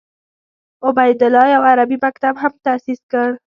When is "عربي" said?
1.69-1.97